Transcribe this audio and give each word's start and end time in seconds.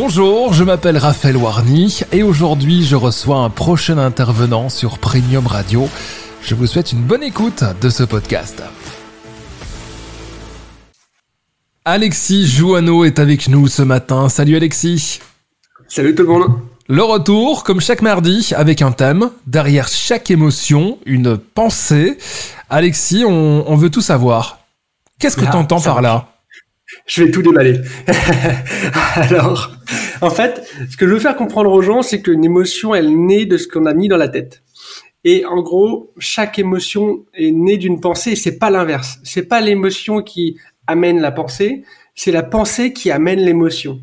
Bonjour, 0.00 0.52
je 0.52 0.62
m'appelle 0.62 0.96
Raphaël 0.96 1.36
Warny 1.36 2.02
et 2.12 2.22
aujourd'hui 2.22 2.84
je 2.84 2.94
reçois 2.94 3.38
un 3.38 3.50
prochain 3.50 3.98
intervenant 3.98 4.68
sur 4.68 4.98
Premium 4.98 5.44
Radio. 5.44 5.88
Je 6.40 6.54
vous 6.54 6.68
souhaite 6.68 6.92
une 6.92 7.02
bonne 7.02 7.24
écoute 7.24 7.64
de 7.80 7.90
ce 7.90 8.04
podcast. 8.04 8.62
Alexis 11.84 12.46
Jouanneau 12.46 13.04
est 13.04 13.18
avec 13.18 13.48
nous 13.48 13.66
ce 13.66 13.82
matin. 13.82 14.28
Salut 14.28 14.54
Alexis. 14.54 15.18
Salut 15.88 16.14
tout 16.14 16.22
le 16.22 16.28
monde. 16.28 16.46
Le 16.86 17.02
retour, 17.02 17.64
comme 17.64 17.80
chaque 17.80 18.00
mardi, 18.00 18.52
avec 18.54 18.82
un 18.82 18.92
thème. 18.92 19.30
Derrière 19.48 19.88
chaque 19.88 20.30
émotion, 20.30 20.98
une 21.06 21.36
pensée. 21.36 22.18
Alexis, 22.70 23.24
on, 23.26 23.74
veut 23.74 23.90
tout 23.90 24.00
savoir. 24.00 24.60
Qu'est-ce 25.18 25.36
que 25.36 25.44
ah, 25.44 25.50
tu 25.50 25.56
entends 25.56 25.80
par 25.80 26.02
là? 26.02 26.37
Je 27.06 27.24
vais 27.24 27.30
tout 27.30 27.42
déballer. 27.42 27.80
Alors, 29.14 29.72
en 30.20 30.30
fait, 30.30 30.66
ce 30.90 30.96
que 30.96 31.06
je 31.06 31.12
veux 31.12 31.20
faire 31.20 31.36
comprendre 31.36 31.72
aux 31.72 31.82
gens, 31.82 32.02
c'est 32.02 32.22
qu'une 32.22 32.44
émotion, 32.44 32.94
elle 32.94 33.26
naît 33.26 33.46
de 33.46 33.56
ce 33.56 33.68
qu'on 33.68 33.86
a 33.86 33.94
mis 33.94 34.08
dans 34.08 34.16
la 34.16 34.28
tête. 34.28 34.62
Et 35.24 35.44
en 35.44 35.62
gros, 35.62 36.12
chaque 36.18 36.58
émotion 36.58 37.24
est 37.34 37.50
née 37.50 37.76
d'une 37.76 38.00
pensée 38.00 38.32
et 38.32 38.36
c'est 38.36 38.58
pas 38.58 38.70
l'inverse. 38.70 39.18
C'est 39.24 39.42
pas 39.42 39.60
l'émotion 39.60 40.22
qui 40.22 40.58
amène 40.86 41.20
la 41.20 41.32
pensée, 41.32 41.82
c'est 42.14 42.32
la 42.32 42.42
pensée 42.42 42.92
qui 42.92 43.10
amène 43.10 43.40
l'émotion. 43.40 44.00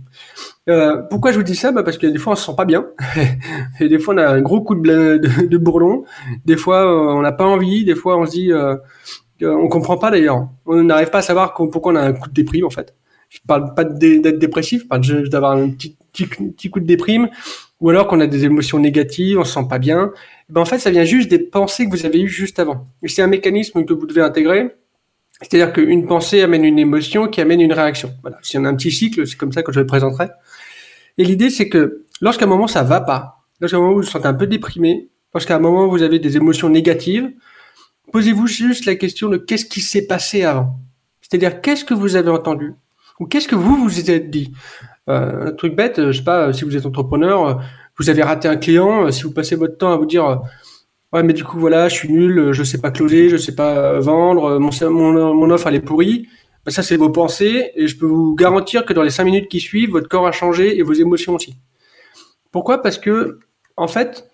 Euh, 0.70 1.02
pourquoi 1.10 1.32
je 1.32 1.38
vous 1.38 1.44
dis 1.44 1.56
ça? 1.56 1.72
Bah 1.72 1.84
Parce 1.84 1.98
que 1.98 2.08
des 2.08 2.18
fois 2.18 2.34
on 2.34 2.36
se 2.36 2.46
sent 2.46 2.56
pas 2.56 2.66
bien, 2.66 2.88
et 3.80 3.88
des 3.88 4.00
fois 4.00 4.14
on 4.16 4.18
a 4.18 4.28
un 4.28 4.42
gros 4.42 4.62
coup 4.62 4.76
de, 4.76 5.18
de, 5.18 5.48
de 5.48 5.58
bourlon, 5.58 6.06
des 6.46 6.58
fois 6.58 6.86
on 7.16 7.22
n'a 7.22 7.32
pas 7.32 7.46
envie, 7.46 7.86
des 7.86 7.96
fois 7.96 8.18
on 8.18 8.26
se 8.26 8.32
dit, 8.32 8.52
euh, 8.52 8.76
on 9.42 9.68
comprend 9.68 9.98
pas 9.98 10.12
d'ailleurs, 10.12 10.48
on 10.66 10.84
n'arrive 10.84 11.10
pas 11.10 11.20
à 11.20 11.22
savoir 11.22 11.54
pourquoi 11.54 11.94
on 11.94 11.96
a 11.96 12.02
un 12.02 12.14
coup 12.14 12.30
de 12.30 12.34
déprime 12.34 12.66
en 12.66 12.70
fait. 12.70 12.96
Je 13.30 13.40
parle 13.46 13.74
pas 13.74 13.84
d'être 13.84 14.40
dépressif, 14.40 14.84
je 14.84 14.88
parle 14.88 15.30
d'avoir 15.30 15.54
un 15.54 15.70
petit, 15.70 16.70
coup 16.70 16.80
de 16.80 16.86
déprime, 16.86 17.30
ou 17.82 17.90
alors 17.90 18.08
qu'on 18.08 18.20
a 18.22 18.28
des 18.28 18.46
émotions 18.46 18.80
négatives, 18.80 19.38
on 19.40 19.44
se 19.44 19.54
sent 19.54 19.68
pas 19.70 19.80
bien. 19.80 20.12
ben 20.50 20.62
en 20.62 20.66
fait 20.66 20.80
ça 20.80 20.92
vient 20.92 21.04
juste 21.04 21.30
des 21.30 21.40
pensées 21.40 21.86
que 21.86 21.92
vous 21.92 22.06
avez 22.06 22.22
eues 22.22 22.30
juste 22.30 22.60
avant. 22.60 22.88
C'est 23.06 23.22
un 23.22 23.28
mécanisme 23.28 23.84
que 23.84 23.94
vous 23.94 24.06
devez 24.06 24.22
intégrer. 24.22 24.76
C'est-à-dire 25.42 25.74
qu'une 25.74 26.08
pensée 26.08 26.42
amène 26.44 26.64
une 26.64 26.80
émotion 26.80 27.28
qui 27.28 27.42
amène 27.42 27.60
une 27.60 27.74
réaction. 27.74 28.14
Voilà. 28.22 28.38
Si 28.42 28.58
on 28.58 28.64
a 28.64 28.70
un 28.70 28.76
petit 28.76 28.92
cycle, 28.92 29.28
c'est 29.28 29.36
comme 29.36 29.52
ça 29.52 29.64
que 29.64 29.74
je 29.74 29.82
le 29.82 29.86
présenterai. 29.86 30.28
Et 31.18 31.26
l'idée, 31.26 31.50
c'est 31.50 31.68
que 31.68 32.06
lorsqu'à 32.22 32.46
un 32.46 32.48
moment 32.48 32.68
ça 32.68 32.84
va 32.84 33.02
pas, 33.02 33.46
lorsqu'à 33.60 33.78
un 33.78 33.82
moment 33.82 33.94
vous 33.94 34.02
vous 34.02 34.08
sentez 34.08 34.28
un 34.28 34.34
peu 34.34 34.48
déprimé, 34.48 35.10
lorsqu'à 35.34 35.58
un 35.58 35.60
moment 35.60 35.88
vous 35.88 36.04
avez 36.04 36.20
des 36.20 36.38
émotions 36.38 36.70
négatives, 36.70 37.34
posez-vous 38.12 38.48
juste 38.48 38.86
la 38.86 38.96
question 38.96 39.30
de 39.30 39.38
qu'est-ce 39.38 39.66
qui 39.66 39.82
s'est 39.82 40.08
passé 40.08 40.44
avant. 40.44 40.80
C'est-à-dire 41.22 41.62
qu'est-ce 41.62 41.86
que 41.86 41.94
vous 41.94 42.16
avez 42.16 42.30
entendu? 42.30 42.74
Ou 43.20 43.26
qu'est-ce 43.26 43.48
que 43.48 43.56
vous 43.56 43.76
vous 43.76 44.10
êtes 44.10 44.30
dit? 44.30 44.52
Euh, 45.10 45.48
un 45.48 45.52
truc 45.52 45.76
bête, 45.76 46.12
je 46.12 46.18
sais 46.18 46.24
pas, 46.24 46.52
si 46.54 46.66
vous 46.66 46.76
êtes 46.76 46.86
entrepreneur, 46.86 47.62
vous 47.98 48.10
avez 48.10 48.24
raté 48.24 48.48
un 48.48 48.58
client, 48.58 49.12
si 49.12 49.24
vous 49.24 49.32
passez 49.32 49.56
votre 49.56 49.78
temps 49.78 49.92
à 49.92 49.98
vous 49.98 50.06
dire 50.06 50.42
ouais 51.14 51.24
mais 51.24 51.34
du 51.34 51.44
coup 51.44 51.60
voilà, 51.60 51.88
je 51.88 51.96
suis 51.96 52.12
nul, 52.12 52.52
je 52.52 52.64
sais 52.64 52.82
pas 52.82 52.92
closer, 52.92 53.30
je 53.30 53.38
sais 53.38 53.56
pas 53.56 54.00
vendre, 54.00 54.60
mon 54.60 55.50
offre 55.50 55.68
elle 55.68 55.76
est 55.76 55.80
pourrie. 55.80 56.28
Bah, 56.66 56.72
ça, 56.72 56.82
c'est 56.82 56.98
vos 56.98 57.10
pensées, 57.10 57.72
et 57.76 57.88
je 57.88 57.96
peux 57.96 58.08
vous 58.08 58.34
garantir 58.34 58.86
que 58.86 58.94
dans 58.94 59.04
les 59.04 59.12
cinq 59.12 59.26
minutes 59.26 59.48
qui 59.48 59.60
suivent, 59.60 59.92
votre 59.92 60.10
corps 60.10 60.26
a 60.26 60.32
changé 60.32 60.78
et 60.78 60.82
vos 60.82 60.94
émotions 60.94 61.36
aussi. 61.36 61.56
Pourquoi? 62.52 62.82
Parce 62.82 62.98
que, 62.98 63.40
en 63.78 63.88
fait, 63.88 64.28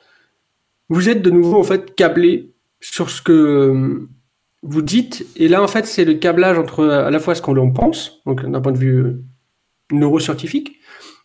vous 0.87 1.09
êtes 1.09 1.21
de 1.21 1.29
nouveau 1.29 1.59
en 1.59 1.63
fait 1.63 1.93
câblé 1.93 2.51
sur 2.81 3.09
ce 3.09 3.21
que 3.21 3.31
euh, 3.31 4.09
vous 4.63 4.81
dites, 4.81 5.25
et 5.35 5.47
là, 5.47 5.63
en 5.63 5.67
fait, 5.67 5.85
c'est 5.85 6.03
le 6.03 6.15
câblage 6.15 6.57
entre 6.57 6.85
à 6.85 7.09
la 7.09 7.19
fois 7.19 7.35
ce 7.35 7.41
qu'on 7.41 7.71
pense, 7.71 8.21
donc 8.25 8.45
d'un 8.45 8.59
point 8.59 8.71
de 8.71 8.77
vue 8.77 8.97
euh, 8.97 9.23
neuroscientifique, 9.91 10.79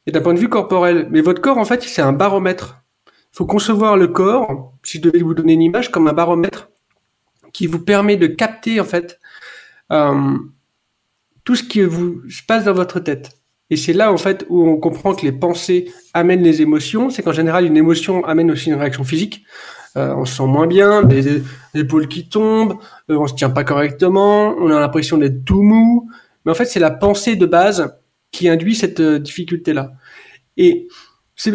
et 0.06 0.12
d'un 0.12 0.20
point 0.20 0.34
de 0.34 0.38
vue 0.38 0.48
corporel. 0.48 1.08
Mais 1.10 1.20
votre 1.20 1.42
corps, 1.42 1.58
en 1.58 1.64
fait, 1.64 1.82
c'est 1.82 2.02
un 2.02 2.12
baromètre. 2.12 2.84
Il 3.06 3.36
faut 3.38 3.46
concevoir 3.46 3.96
le 3.96 4.08
corps, 4.08 4.72
si 4.82 4.98
je 4.98 5.02
devais 5.02 5.18
vous 5.18 5.34
donner 5.34 5.54
une 5.54 5.62
image, 5.62 5.90
comme 5.90 6.06
un 6.06 6.12
baromètre 6.12 6.70
qui 7.52 7.66
vous 7.66 7.80
permet 7.80 8.16
de 8.16 8.26
capter, 8.26 8.80
en 8.80 8.84
fait, 8.84 9.18
euh, 9.92 10.36
tout 11.44 11.56
ce 11.56 11.62
qui 11.62 11.80
se 11.80 12.42
passe 12.46 12.64
dans 12.64 12.74
votre 12.74 13.00
tête. 13.00 13.38
Et 13.70 13.76
c'est 13.76 13.92
là, 13.92 14.12
en 14.12 14.16
fait, 14.16 14.46
où 14.48 14.66
on 14.68 14.76
comprend 14.76 15.14
que 15.14 15.22
les 15.22 15.32
pensées 15.32 15.92
amènent 16.14 16.42
les 16.42 16.62
émotions. 16.62 17.10
C'est 17.10 17.22
qu'en 17.22 17.32
général, 17.32 17.64
une 17.64 17.76
émotion 17.76 18.24
amène 18.24 18.50
aussi 18.50 18.68
une 18.68 18.76
réaction 18.76 19.04
physique. 19.04 19.44
Euh, 19.96 20.14
on 20.14 20.24
se 20.24 20.36
sent 20.36 20.46
moins 20.46 20.66
bien, 20.66 21.02
des, 21.02 21.42
épaules 21.74 22.08
qui 22.08 22.28
tombent, 22.28 22.78
euh, 23.10 23.16
on 23.16 23.26
se 23.26 23.34
tient 23.34 23.50
pas 23.50 23.64
correctement, 23.64 24.54
on 24.58 24.70
a 24.70 24.78
l'impression 24.78 25.16
d'être 25.16 25.44
tout 25.44 25.62
mou. 25.62 26.10
Mais 26.44 26.52
en 26.52 26.54
fait, 26.54 26.66
c'est 26.66 26.80
la 26.80 26.90
pensée 26.90 27.36
de 27.36 27.46
base 27.46 27.96
qui 28.30 28.48
induit 28.48 28.74
cette 28.74 29.00
euh, 29.00 29.18
difficulté-là. 29.18 29.92
Et 30.56 30.88
ce 31.34 31.50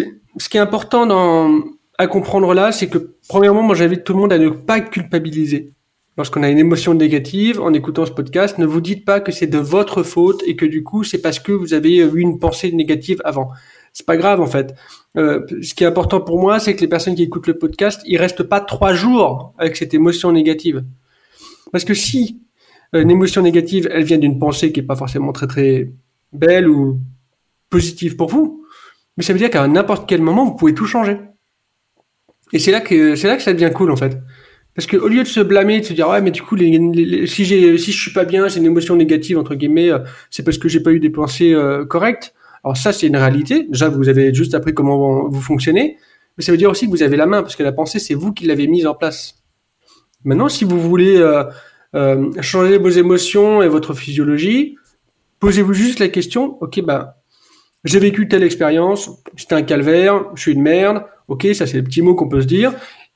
qui 0.49 0.57
est 0.57 0.59
important 0.59 1.61
à 1.97 2.07
comprendre 2.07 2.53
là, 2.53 2.71
c'est 2.71 2.87
que 2.87 3.15
premièrement, 3.27 3.63
moi 3.63 3.75
j'invite 3.75 4.03
tout 4.03 4.13
le 4.13 4.19
monde 4.19 4.33
à 4.33 4.37
ne 4.37 4.49
pas 4.49 4.79
culpabiliser 4.79 5.73
lorsqu'on 6.17 6.43
a 6.43 6.49
une 6.49 6.59
émotion 6.59 6.93
négative, 6.93 7.59
en 7.59 7.73
écoutant 7.73 8.05
ce 8.05 8.11
podcast, 8.11 8.57
ne 8.59 8.65
vous 8.65 8.81
dites 8.81 9.05
pas 9.05 9.21
que 9.21 9.31
c'est 9.31 9.47
de 9.47 9.57
votre 9.57 10.03
faute 10.03 10.43
et 10.45 10.55
que 10.55 10.65
du 10.65 10.83
coup, 10.83 11.03
c'est 11.03 11.21
parce 11.21 11.39
que 11.39 11.51
vous 11.51 11.73
avez 11.73 11.97
eu 11.97 12.19
une 12.19 12.37
pensée 12.37 12.71
négative 12.71 13.21
avant. 13.25 13.49
C'est 13.93 14.05
pas 14.05 14.17
grave, 14.17 14.41
en 14.41 14.47
fait. 14.47 14.73
Euh, 15.17 15.45
ce 15.61 15.73
qui 15.73 15.83
est 15.83 15.87
important 15.87 16.21
pour 16.21 16.39
moi, 16.39 16.59
c'est 16.59 16.75
que 16.75 16.81
les 16.81 16.87
personnes 16.87 17.15
qui 17.15 17.23
écoutent 17.23 17.47
le 17.47 17.57
podcast, 17.57 18.01
ils 18.05 18.17
restent 18.17 18.43
pas 18.43 18.61
trois 18.61 18.93
jours 18.93 19.53
avec 19.57 19.75
cette 19.75 19.93
émotion 19.93 20.31
négative. 20.31 20.83
Parce 21.71 21.83
que 21.83 21.93
si 21.93 22.41
euh, 22.95 23.01
une 23.01 23.11
émotion 23.11 23.41
négative, 23.41 23.89
elle 23.91 24.03
vient 24.03 24.17
d'une 24.17 24.39
pensée 24.39 24.71
qui 24.71 24.79
est 24.79 24.83
pas 24.83 24.95
forcément 24.95 25.31
très 25.31 25.47
très 25.47 25.91
belle 26.33 26.67
ou 26.67 26.99
positive 27.69 28.15
pour 28.15 28.29
vous, 28.29 28.65
mais 29.17 29.23
ça 29.23 29.33
veut 29.33 29.39
dire 29.39 29.49
qu'à 29.49 29.67
n'importe 29.67 30.07
quel 30.07 30.21
moment, 30.21 30.45
vous 30.45 30.55
pouvez 30.55 30.73
tout 30.73 30.85
changer. 30.85 31.17
Et 32.53 32.59
c'est 32.59 32.71
là 32.71 32.81
que 32.81 33.15
c'est 33.15 33.27
là 33.27 33.37
que 33.37 33.43
ça 33.43 33.53
devient 33.53 33.71
cool 33.73 33.91
en 33.91 33.95
fait. 33.95 34.17
Parce 34.75 34.85
que 34.87 34.97
au 34.97 35.07
lieu 35.07 35.23
de 35.23 35.27
se 35.27 35.39
blâmer, 35.41 35.79
de 35.81 35.85
se 35.85 35.93
dire 35.93 36.07
ouais 36.09 36.21
mais 36.21 36.31
du 36.31 36.41
coup 36.41 36.57
si 36.57 37.45
j'ai 37.45 37.77
si 37.77 37.91
je 37.91 38.01
suis 38.01 38.11
pas 38.11 38.25
bien, 38.25 38.47
j'ai 38.47 38.59
une 38.59 38.65
émotion 38.65 38.95
négative 38.95 39.37
entre 39.37 39.55
guillemets, 39.55 39.89
euh, 39.89 39.99
c'est 40.29 40.43
parce 40.43 40.57
que 40.57 40.69
j'ai 40.69 40.81
pas 40.81 40.91
eu 40.91 40.99
des 40.99 41.09
pensées 41.09 41.53
euh, 41.53 41.85
correctes. 41.85 42.33
Alors 42.63 42.77
ça 42.77 42.93
c'est 42.93 43.07
une 43.07 43.17
réalité. 43.17 43.63
Déjà 43.63 43.89
vous 43.89 44.09
avez 44.09 44.33
juste 44.33 44.53
appris 44.53 44.73
comment 44.73 45.27
vous 45.27 45.41
fonctionnez, 45.41 45.97
mais 46.37 46.43
ça 46.43 46.51
veut 46.51 46.57
dire 46.57 46.69
aussi 46.69 46.85
que 46.85 46.91
vous 46.91 47.03
avez 47.03 47.17
la 47.17 47.25
main 47.25 47.41
parce 47.41 47.55
que 47.55 47.63
la 47.63 47.71
pensée 47.71 47.99
c'est 47.99 48.13
vous 48.13 48.33
qui 48.33 48.45
l'avez 48.45 48.67
mise 48.67 48.87
en 48.87 48.93
place. 48.93 49.35
Maintenant 50.23 50.49
si 50.49 50.65
vous 50.65 50.79
voulez 50.79 51.17
euh, 51.17 51.43
euh 51.95 52.31
changer 52.41 52.77
vos 52.77 52.89
émotions 52.89 53.61
et 53.61 53.67
votre 53.67 53.93
physiologie, 53.93 54.77
posez-vous 55.39 55.73
juste 55.73 55.99
la 55.99 56.09
question 56.09 56.57
ok 56.61 56.81
bah 56.81 57.17
j'ai 57.83 57.99
vécu 57.99 58.27
telle 58.27 58.43
expérience, 58.43 59.09
c'était 59.35 59.55
un 59.55 59.63
calvaire, 59.63 60.25
je 60.35 60.41
suis 60.41 60.51
une 60.53 60.61
merde. 60.61 61.03
Ok 61.27 61.47
ça 61.53 61.65
c'est 61.65 61.77
les 61.77 61.83
petits 61.83 62.01
mots 62.01 62.15
qu'on 62.15 62.29
peut 62.29 62.41
se 62.41 62.47
dire 62.47 62.73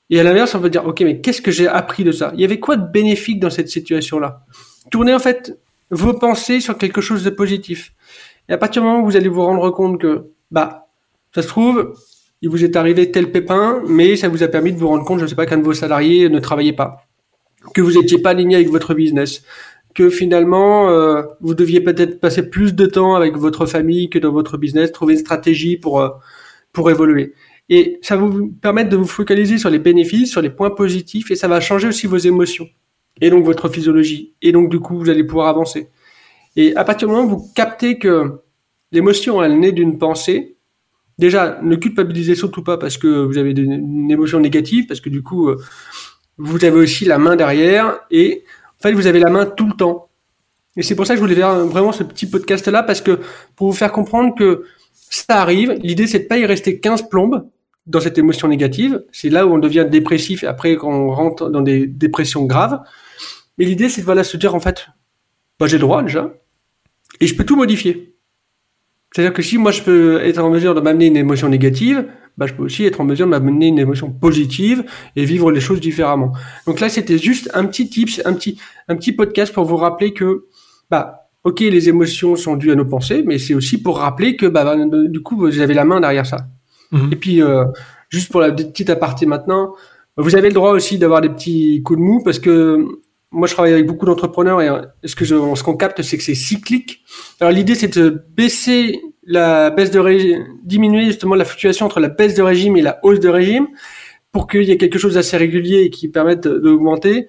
et 0.09 0.19
à 0.19 0.23
l'inverse, 0.23 0.53
on 0.53 0.59
peut 0.59 0.69
dire, 0.69 0.85
OK, 0.85 1.01
mais 1.01 1.19
qu'est-ce 1.19 1.41
que 1.41 1.51
j'ai 1.51 1.67
appris 1.67 2.03
de 2.03 2.12
ça? 2.12 2.31
Il 2.35 2.41
y 2.41 2.44
avait 2.44 2.59
quoi 2.59 2.75
de 2.75 2.88
bénéfique 2.88 3.39
dans 3.39 3.50
cette 3.50 3.69
situation-là? 3.69 4.45
Tournez 4.91 5.13
en 5.13 5.19
fait 5.19 5.57
vos 5.89 6.13
pensées 6.13 6.59
sur 6.59 6.77
quelque 6.77 7.01
chose 7.01 7.23
de 7.23 7.29
positif. 7.29 7.94
Et 8.50 8.53
à 8.53 8.57
partir 8.57 8.81
du 8.81 8.88
moment 8.88 9.01
où 9.01 9.06
vous 9.06 9.16
allez 9.16 9.29
vous 9.29 9.44
rendre 9.44 9.69
compte 9.72 10.00
que, 10.00 10.28
bah, 10.51 10.88
ça 11.33 11.41
se 11.41 11.47
trouve, 11.47 11.94
il 12.41 12.50
vous 12.50 12.63
est 12.63 12.75
arrivé 12.75 13.11
tel 13.11 13.31
pépin, 13.31 13.81
mais 13.88 14.16
ça 14.16 14.29
vous 14.29 14.44
a 14.44 14.47
permis 14.47 14.72
de 14.72 14.78
vous 14.78 14.88
rendre 14.88 15.03
compte, 15.03 15.19
je 15.19 15.23
ne 15.23 15.29
sais 15.29 15.35
pas, 15.35 15.45
qu'un 15.45 15.57
de 15.57 15.63
vos 15.63 15.73
salariés 15.73 16.29
ne 16.29 16.39
travaillait 16.39 16.73
pas, 16.73 16.97
que 17.73 17.81
vous 17.81 17.94
n'étiez 17.94 18.19
pas 18.19 18.31
aligné 18.31 18.56
avec 18.56 18.69
votre 18.69 18.94
business, 18.94 19.44
que 19.94 20.09
finalement, 20.09 20.89
euh, 20.89 21.23
vous 21.41 21.56
deviez 21.56 21.81
peut-être 21.81 22.19
passer 22.19 22.50
plus 22.50 22.75
de 22.75 22.85
temps 22.85 23.16
avec 23.16 23.35
votre 23.38 23.66
famille 23.66 24.09
que 24.09 24.19
dans 24.19 24.31
votre 24.31 24.57
business, 24.57 24.91
trouver 24.91 25.13
une 25.13 25.19
stratégie 25.19 25.77
pour, 25.77 26.01
euh, 26.01 26.09
pour 26.72 26.91
évoluer. 26.91 27.33
Et 27.69 27.97
ça 28.01 28.16
va 28.16 28.25
vous 28.25 28.50
permettre 28.50 28.89
de 28.89 28.97
vous 28.97 29.07
focaliser 29.07 29.57
sur 29.57 29.69
les 29.69 29.79
bénéfices, 29.79 30.29
sur 30.29 30.41
les 30.41 30.51
points 30.51 30.69
positifs, 30.69 31.31
et 31.31 31.35
ça 31.35 31.47
va 31.47 31.59
changer 31.59 31.88
aussi 31.88 32.06
vos 32.06 32.17
émotions, 32.17 32.67
et 33.22 33.29
donc 33.29 33.44
votre 33.44 33.69
physiologie. 33.69 34.35
Et 34.41 34.51
donc, 34.51 34.69
du 34.69 34.79
coup, 34.79 35.00
vous 35.00 35.09
allez 35.09 35.23
pouvoir 35.23 35.47
avancer. 35.47 35.89
Et 36.55 36.75
à 36.75 36.83
partir 36.83 37.07
du 37.07 37.13
moment 37.13 37.27
où 37.27 37.38
vous 37.38 37.51
captez 37.55 37.97
que 37.97 38.41
l'émotion, 38.91 39.43
elle 39.43 39.59
naît 39.59 39.71
d'une 39.71 39.97
pensée, 39.97 40.57
déjà, 41.18 41.59
ne 41.62 41.75
culpabilisez 41.75 42.35
surtout 42.35 42.63
pas 42.63 42.77
parce 42.77 42.97
que 42.97 43.07
vous 43.24 43.38
avez 43.38 43.51
une 43.51 44.09
émotion 44.09 44.39
négative, 44.39 44.88
parce 44.88 45.01
que 45.01 45.09
du 45.09 45.21
coup, 45.21 45.50
euh, 45.50 45.57
vous 46.38 46.63
avez 46.63 46.77
aussi 46.77 47.06
la 47.06 47.18
main 47.18 47.35
derrière, 47.35 48.00
et 48.12 48.44
en 48.80 48.83
fait, 48.83 48.94
vous 48.94 49.07
avez 49.07 49.19
la 49.19 49.30
main 49.30 49.45
tout 49.45 49.68
le 49.68 49.74
temps. 49.74 50.09
Et 50.77 50.83
c'est 50.83 50.95
pour 50.95 51.06
ça 51.06 51.13
que 51.13 51.18
je 51.18 51.24
voulais 51.24 51.35
faire 51.35 51.65
vraiment 51.65 51.91
ce 51.91 52.03
petit 52.03 52.30
podcast-là, 52.30 52.83
parce 52.83 53.01
que 53.01 53.19
pour 53.56 53.68
vous 53.68 53.75
faire 53.75 53.91
comprendre 53.91 54.35
que 54.35 54.63
ça 54.94 55.41
arrive, 55.41 55.71
l'idée 55.81 56.07
c'est 56.07 56.19
de 56.19 56.25
pas 56.25 56.38
y 56.38 56.45
rester 56.45 56.80
15 56.80 57.09
plombes, 57.09 57.45
dans 57.85 58.00
cette 58.00 58.18
émotion 58.18 58.47
négative. 58.47 59.03
C'est 59.12 59.30
là 59.30 59.45
où 59.45 59.53
on 59.53 59.59
devient 59.59 59.85
dépressif 59.89 60.44
après 60.44 60.75
quand 60.75 60.91
on 60.91 61.12
rentre 61.12 61.50
dans 61.50 61.62
des 61.62 61.88
dépressions 61.88 62.45
graves. 62.45 62.81
Mais 63.57 63.65
l'idée, 63.65 63.89
c'est 63.89 64.01
de 64.01 64.06
voilà, 64.06 64.24
se 64.24 64.38
dire 64.38 64.56
en 64.56 64.59
fait, 64.59 64.88
bah, 65.59 65.68
j'ai 65.68 65.77
le 65.77 65.81
droit 65.81 66.01
déjà 66.01 66.33
et 67.21 67.27
je 67.27 67.35
peux 67.35 67.44
tout 67.44 67.56
modifier. 67.56 68.15
C'est-à-dire 69.13 69.33
que 69.33 69.41
si 69.41 69.57
moi 69.57 69.71
je 69.71 69.81
peux 69.81 70.21
être 70.21 70.39
en 70.39 70.50
mesure 70.50 70.75
de 70.75 70.81
m'amener 70.81 71.07
une 71.07 71.17
émotion 71.17 71.47
négative, 71.47 72.06
bah, 72.38 72.47
je 72.47 72.53
peux 72.53 72.63
aussi 72.63 72.85
être 72.85 73.00
en 73.00 73.06
mesure 73.06 73.25
de 73.25 73.31
m'amener 73.31 73.67
une 73.67 73.79
émotion 73.79 74.12
positive 74.12 74.83
et 75.15 75.23
vivre 75.23 75.51
les 75.51 75.62
choses 75.62 75.79
différemment. 75.79 76.33
Donc 76.67 76.79
là, 76.79 76.89
c'était 76.89 77.17
juste 77.17 77.50
un 77.53 77.65
petit 77.65 77.89
tips, 77.89 78.21
un 78.25 78.33
petit, 78.33 78.59
un 78.89 78.95
petit 78.95 79.13
podcast 79.13 79.53
pour 79.53 79.63
vous 79.63 79.77
rappeler 79.77 80.13
que, 80.13 80.45
bah, 80.89 81.29
ok, 81.45 81.62
les 81.62 81.88
émotions 81.88 82.35
sont 82.35 82.57
dues 82.57 82.71
à 82.71 82.75
nos 82.75 82.85
pensées, 82.85 83.23
mais 83.25 83.38
c'est 83.39 83.53
aussi 83.53 83.81
pour 83.81 84.00
rappeler 84.00 84.35
que 84.35 84.47
bah, 84.47 84.75
du 85.07 85.21
coup, 85.21 85.38
vous 85.38 85.59
avez 85.59 85.73
la 85.73 85.85
main 85.85 86.01
derrière 86.01 86.25
ça. 86.25 86.47
Mhm. 86.91 87.13
Et 87.13 87.15
puis, 87.15 87.41
euh, 87.41 87.63
juste 88.09 88.31
pour 88.31 88.41
la 88.41 88.51
petite 88.51 88.89
aparté 88.89 89.25
maintenant, 89.25 89.75
vous 90.18 90.35
avez 90.35 90.50
le 90.50 90.53
droit 90.53 90.71
aussi 90.71 90.97
d'avoir 90.97 91.21
des 91.21 91.29
petits 91.29 91.81
coups 91.83 92.00
de 92.00 92.03
mou 92.03 92.21
parce 92.23 92.39
que 92.39 92.85
moi, 93.35 93.47
je 93.49 93.53
travaille 93.53 93.73
avec 93.73 93.85
beaucoup 93.85 94.05
d'entrepreneurs 94.05 94.61
et 94.61 95.07
ce 95.07 95.13
que 95.13 95.25
je, 95.25 95.35
ce 95.55 95.61
qu'on 95.61 95.75
capte, 95.75 96.01
c'est 96.01 96.17
que 96.17 96.23
c'est 96.23 96.35
cyclique. 96.35 97.01
Alors, 97.41 97.51
l'idée, 97.51 97.75
c'est 97.75 97.93
de 97.97 98.23
baisser 98.29 99.01
la 99.25 99.71
baisse 99.71 99.91
de 99.91 99.99
régime, 99.99 100.45
diminuer 100.63 101.05
justement 101.05 101.35
la 101.35 101.43
fluctuation 101.43 101.85
entre 101.85 101.99
la 101.99 102.07
baisse 102.07 102.33
de 102.33 102.41
régime 102.41 102.77
et 102.77 102.81
la 102.81 102.99
hausse 103.03 103.19
de 103.19 103.27
régime 103.27 103.67
pour 104.31 104.47
qu'il 104.47 104.63
y 104.63 104.71
ait 104.71 104.77
quelque 104.77 104.97
chose 104.97 105.15
d'assez 105.15 105.35
régulier 105.35 105.81
et 105.81 105.89
qui 105.89 106.07
permette 106.07 106.47
d'augmenter. 106.47 107.27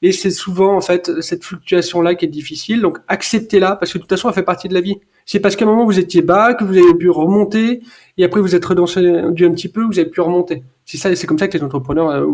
Et 0.00 0.10
c'est 0.10 0.30
souvent 0.30 0.74
en 0.74 0.80
fait 0.80 1.20
cette 1.20 1.44
fluctuation-là 1.44 2.14
qui 2.14 2.24
est 2.24 2.28
difficile. 2.28 2.80
Donc 2.80 2.98
acceptez-la 3.06 3.76
parce 3.76 3.92
que 3.92 3.98
de 3.98 4.02
toute 4.02 4.10
façon, 4.10 4.28
elle 4.28 4.34
fait 4.34 4.42
partie 4.42 4.68
de 4.68 4.74
la 4.74 4.80
vie. 4.80 4.96
C'est 5.26 5.38
parce 5.38 5.54
qu'à 5.54 5.66
un 5.66 5.68
moment 5.68 5.84
vous 5.84 5.98
étiez 5.98 6.22
bas 6.22 6.54
que 6.54 6.64
vous 6.64 6.76
avez 6.76 6.94
pu 6.94 7.10
remonter 7.10 7.82
et 8.16 8.24
après 8.24 8.40
vous 8.40 8.54
êtes 8.54 8.64
redescendu 8.64 9.44
un 9.44 9.52
petit 9.52 9.68
peu, 9.68 9.82
vous 9.84 9.98
avez 9.98 10.08
pu 10.08 10.20
remonter. 10.20 10.64
C'est 10.86 10.96
ça, 10.96 11.14
c'est 11.14 11.26
comme 11.26 11.38
ça 11.38 11.46
que 11.46 11.56
les 11.56 11.62
entrepreneurs 11.62 12.10
euh, 12.10 12.26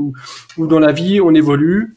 ou 0.57 0.67
dans 0.67 0.79
la 0.79 0.93
vie 0.93 1.21
on 1.21 1.35
évolue 1.35 1.97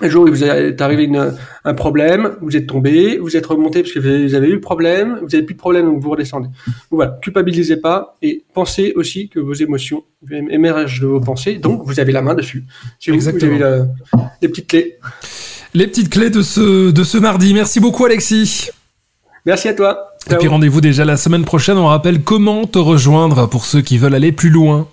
un 0.00 0.08
jour, 0.08 0.26
il 0.26 0.30
vous 0.30 0.44
est 0.44 0.80
arrivé 0.80 1.04
une, 1.04 1.34
un 1.64 1.74
problème, 1.74 2.36
vous 2.40 2.56
êtes 2.56 2.66
tombé, 2.66 3.18
vous 3.18 3.36
êtes 3.36 3.46
remonté 3.46 3.82
parce 3.82 3.92
que 3.92 3.98
vous 3.98 4.34
avez 4.34 4.48
eu 4.48 4.54
le 4.54 4.60
problème, 4.60 5.18
vous 5.22 5.34
avez 5.34 5.44
plus 5.44 5.54
de 5.54 5.58
problème, 5.60 5.86
donc 5.86 6.02
vous 6.02 6.10
redescendez. 6.10 6.48
Donc 6.48 6.74
voilà, 6.90 7.18
culpabilisez 7.22 7.76
pas 7.76 8.16
et 8.22 8.44
pensez 8.54 8.92
aussi 8.96 9.28
que 9.28 9.40
vos 9.40 9.54
émotions 9.54 10.04
émergent 10.30 11.00
de 11.00 11.06
vos 11.06 11.20
pensées, 11.20 11.56
donc 11.56 11.82
vous 11.84 12.00
avez 12.00 12.12
la 12.12 12.22
main 12.22 12.34
dessus. 12.34 12.64
Si 12.98 13.10
vous, 13.10 13.28
avez 13.28 13.58
les 14.40 14.48
petites 14.48 14.68
clés. 14.68 14.98
Les 15.74 15.86
petites 15.86 16.10
clés 16.10 16.30
de 16.30 16.42
ce, 16.42 16.90
de 16.90 17.04
ce 17.04 17.18
mardi. 17.18 17.54
Merci 17.54 17.80
beaucoup, 17.80 18.04
Alexis. 18.04 18.70
Merci 19.46 19.68
à 19.68 19.74
toi. 19.74 20.10
Et 20.30 20.34
puis 20.36 20.48
rendez-vous 20.48 20.80
déjà 20.80 21.04
la 21.04 21.16
semaine 21.16 21.44
prochaine. 21.44 21.78
On 21.78 21.86
rappelle 21.86 22.22
comment 22.22 22.66
te 22.66 22.78
rejoindre 22.78 23.48
pour 23.48 23.64
ceux 23.64 23.80
qui 23.80 23.98
veulent 23.98 24.14
aller 24.14 24.32
plus 24.32 24.50
loin. 24.50 24.88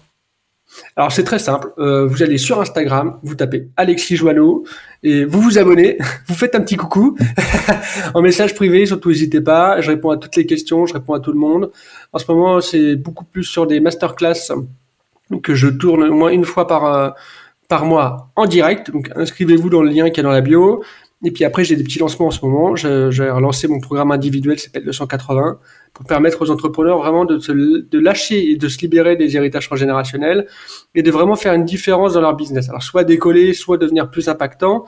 Alors 0.96 1.12
c'est 1.12 1.24
très 1.24 1.40
simple. 1.40 1.72
Euh, 1.78 2.06
vous 2.06 2.24
allez 2.24 2.38
sur 2.38 2.60
Instagram, 2.60 3.20
vous 3.24 3.36
tapez 3.36 3.70
Alexis 3.78 4.16
Joanneau 4.16 4.64
et 5.04 5.26
vous 5.26 5.42
vous 5.42 5.58
abonnez, 5.58 5.98
vous 6.28 6.36
faites 6.36 6.56
un 6.56 6.62
petit 6.62 6.76
coucou 6.76 7.18
en 8.14 8.22
message 8.22 8.56
privé. 8.56 8.86
Surtout 8.86 9.10
n'hésitez 9.10 9.42
pas. 9.42 9.82
Je 9.82 9.92
réponds 9.92 10.10
à 10.10 10.18
toutes 10.18 10.36
les 10.36 10.46
questions, 10.46 10.86
je 10.86 10.94
réponds 10.94 11.14
à 11.14 11.20
tout 11.20 11.32
le 11.32 11.40
monde. 11.40 11.72
En 12.14 12.20
ce 12.20 12.32
moment, 12.32 12.62
c'est 12.62 12.96
beaucoup 12.96 13.26
plus 13.26 13.44
sur 13.44 13.68
des 13.68 13.80
masterclass 13.80 14.54
que 15.44 15.56
je 15.56 15.68
tourne 15.68 16.04
au 16.04 16.14
moins 16.14 16.30
une 16.30 16.46
fois 16.46 16.68
par 16.68 16.86
euh, 16.86 17.10
par 17.68 17.86
mois 17.86 18.30
en 18.36 18.46
direct. 18.46 18.92
Donc 18.92 19.10
inscrivez-vous 19.16 19.70
dans 19.70 19.82
le 19.82 19.90
lien 19.90 20.10
qui 20.10 20.20
est 20.20 20.24
dans 20.24 20.32
la 20.32 20.42
bio. 20.42 20.84
Et 21.24 21.31
puis 21.31 21.46
après, 21.46 21.64
j'ai 21.64 21.75
des 21.75 21.84
petits 21.84 21.98
lancements 21.98 22.28
en 22.28 22.31
ce 22.31 22.46
moment. 22.46 22.75
J'ai 22.75 23.30
relancé 23.30 23.68
mon 23.68 23.80
programme 23.80 24.12
individuel, 24.12 24.60
s'appelle 24.60 24.86
280, 24.86 25.58
pour 25.94 26.06
permettre 26.06 26.44
aux 26.44 26.52
entrepreneurs 26.52 27.00
vraiment 27.00 27.25
de, 27.25 27.40
se, 27.40 27.52
de 27.52 28.00
lâcher 28.00 28.52
et 28.52 28.56
de 28.56 28.68
se 28.68 28.80
libérer 28.80 29.16
des 29.16 29.36
héritages 29.36 29.66
transgénérationnels 29.66 30.46
et 30.94 31.02
de 31.02 31.10
vraiment 31.12 31.36
faire 31.36 31.54
une 31.54 31.66
différence 31.66 32.14
dans 32.14 32.22
leur 32.22 32.36
business. 32.36 32.69
Alors, 32.69 32.84
soit 32.84 33.04
décoller, 33.04 33.54
soit 33.54 33.78
devenir 33.78 34.12
plus 34.12 34.30
impactant. 34.30 34.86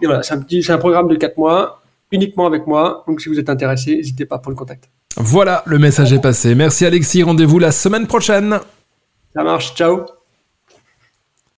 Et 0.00 0.06
voilà, 0.06 0.22
c'est 0.22 0.32
un, 0.32 0.40
petit, 0.40 0.64
un 0.72 0.78
programme 0.78 1.08
de 1.08 1.16
4 1.16 1.36
mois, 1.36 1.82
uniquement 2.10 2.46
avec 2.46 2.66
moi. 2.66 3.04
Donc, 3.06 3.20
si 3.20 3.28
vous 3.28 3.38
êtes 3.38 3.50
intéressé, 3.50 3.96
n'hésitez 3.96 4.24
pas 4.24 4.38
pour 4.38 4.50
le 4.50 4.56
contact. 4.56 4.88
Voilà, 5.18 5.62
le 5.66 5.78
message 5.78 6.12
est 6.12 6.22
passé. 6.22 6.54
Merci 6.54 6.86
Alexis, 6.86 7.22
rendez-vous 7.22 7.58
la 7.58 7.72
semaine 7.72 8.06
prochaine. 8.06 8.58
Ça 9.34 9.42
marche, 9.42 9.74
ciao. 9.74 10.06